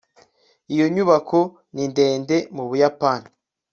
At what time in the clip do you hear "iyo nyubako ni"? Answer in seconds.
0.73-1.83